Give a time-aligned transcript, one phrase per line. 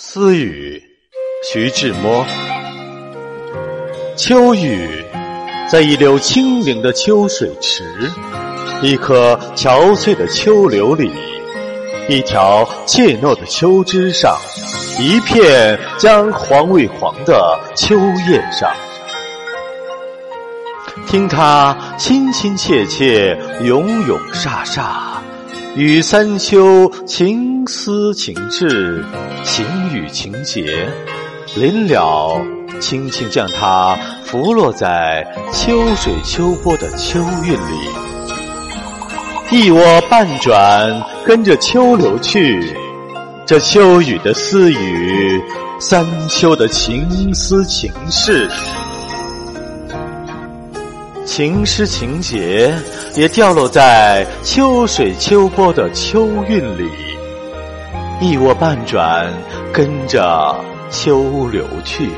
[0.00, 0.80] 私语，
[1.42, 2.24] 徐志摩。
[4.16, 4.88] 秋雨，
[5.68, 7.82] 在一溜清灵的秋水池，
[8.80, 11.10] 一棵憔悴的秋柳里，
[12.08, 14.38] 一条怯懦的秋枝上，
[15.00, 17.96] 一片将黄未黄的秋
[18.30, 18.72] 叶上，
[21.08, 25.18] 听他亲亲切切，咏咏煞煞。
[25.76, 29.04] 与三秋情思情志，
[29.44, 29.64] 情
[29.94, 30.88] 语情结，
[31.54, 32.40] 临了，
[32.80, 37.88] 轻轻将它拂落在秋水秋波的秋韵里。
[39.50, 42.74] 一窝半转，跟着秋流去。
[43.46, 45.40] 这秋雨的私语，
[45.78, 48.48] 三秋的情思情事。
[51.28, 52.74] 情诗情节
[53.14, 56.90] 也掉落在秋水秋波的秋韵里，
[58.18, 59.30] 一窝半转，
[59.70, 60.56] 跟着
[60.90, 62.08] 秋流去。